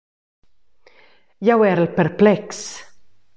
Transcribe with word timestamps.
Jeu 1.49 1.59
erel 1.67 1.91
perplexs. 2.01 2.65